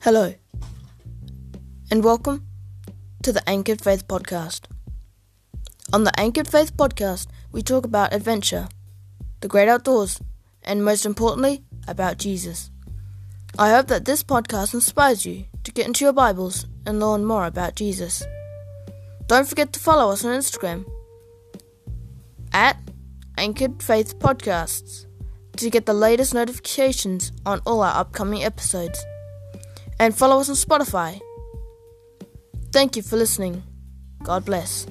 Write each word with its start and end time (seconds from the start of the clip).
Hello, 0.00 0.34
and 1.90 2.04
welcome 2.04 2.46
to 3.22 3.32
the 3.32 3.46
Anchored 3.48 3.82
Faith 3.82 4.06
Podcast. 4.06 4.66
On 5.92 6.04
the 6.04 6.18
Anchored 6.20 6.48
Faith 6.48 6.76
Podcast, 6.76 7.26
we 7.50 7.62
talk 7.62 7.84
about 7.84 8.12
adventure, 8.12 8.68
the 9.40 9.48
great 9.48 9.68
outdoors, 9.68 10.20
and 10.62 10.84
most 10.84 11.04
importantly, 11.04 11.64
about 11.86 12.18
Jesus. 12.18 12.70
I 13.58 13.70
hope 13.70 13.88
that 13.88 14.04
this 14.04 14.22
podcast 14.22 14.72
inspires 14.72 15.26
you 15.26 15.46
to 15.64 15.72
get 15.72 15.86
into 15.86 16.04
your 16.04 16.12
Bibles 16.12 16.66
and 16.86 17.00
learn 17.00 17.24
more 17.24 17.46
about 17.46 17.74
Jesus. 17.74 18.24
Don't 19.26 19.48
forget 19.48 19.72
to 19.72 19.80
follow 19.80 20.12
us 20.12 20.24
on 20.24 20.38
Instagram 20.38 20.84
at 22.52 22.78
Anchored 23.36 23.82
Faith 23.82 24.18
Podcasts 24.18 25.07
to 25.58 25.70
get 25.70 25.86
the 25.86 25.94
latest 25.94 26.34
notifications 26.34 27.32
on 27.44 27.60
all 27.66 27.82
our 27.82 27.94
upcoming 27.94 28.44
episodes. 28.44 28.98
And 30.00 30.16
follow 30.16 30.40
us 30.40 30.48
on 30.48 30.54
Spotify. 30.54 31.20
Thank 32.72 32.96
you 32.96 33.02
for 33.02 33.16
listening. 33.16 33.62
God 34.22 34.44
bless. 34.44 34.86